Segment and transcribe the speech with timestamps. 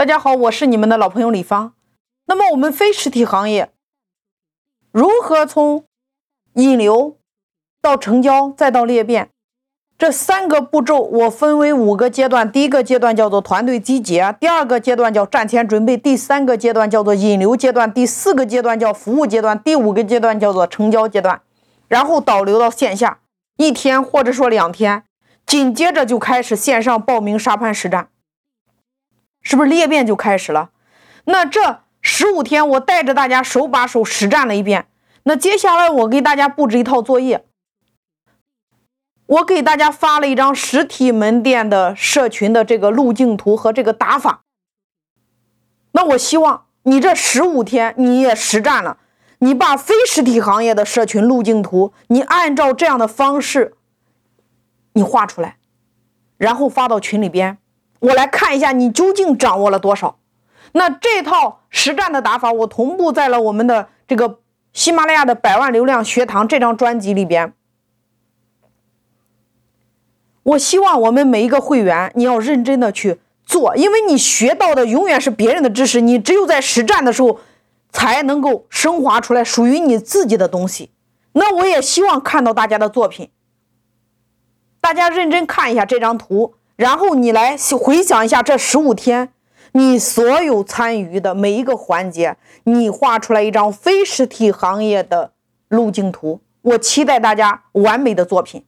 [0.00, 1.74] 大家好，我是你们的老朋友李芳。
[2.24, 3.68] 那么我们非实体行业
[4.90, 5.84] 如何从
[6.54, 7.18] 引流
[7.82, 9.28] 到成交再到裂变？
[9.98, 12.50] 这三个步骤我分为五个阶段。
[12.50, 21.42] 第一个阶段叫做团队集结，第二个阶段叫战前准备，第三个阶段叫做引流阶段，第四个阶段叫服务阶段，第五个阶段叫做成交阶段。
[21.88, 23.18] 然后导流到线下，
[23.58, 25.04] 一天或者说两天，
[25.44, 28.08] 紧接着就开始线上报名沙盘实战，
[29.50, 30.70] 是不是裂变就开始了？
[31.24, 34.86] 那这十五天我带着大家手把手实战了一遍。
[35.24, 37.44] 那接下来我给大家布置一套作业。
[39.26, 44.42] 我给大家发了一张实体门店的社群的这个路径图和这个打法。
[45.90, 48.98] 那我希望你这十五天你也实战了，
[49.40, 53.74] 你把非实体行业的社群路径图，你按照这样的方式，
[54.92, 55.56] 你画出来，
[56.36, 57.58] 然后发到群里边，
[58.00, 60.18] 我来看一下你究竟掌握了多少。
[60.72, 64.40] 那这套实战的打法，我同步在了我们的这个
[64.72, 67.52] 喜马拉雅的百万流量学堂这张专辑里边。
[70.42, 77.40] 我希望我们每一个会员，你要认真的去做，因为你学到的永远是别人的知识，你只有在实战的时候，
[77.90, 80.90] 才能够升华出来属于你自己的东西。
[81.32, 83.30] 那我也希望看到大家的作品，
[84.80, 89.34] 大家认真看一下这张图，然后你来回想一下这十五天
[89.72, 95.32] 你所有参与的每一个环节，你画出来一张非实体行业的
[95.68, 96.40] 路径图。
[96.62, 98.64] 我期待大家完美的作品。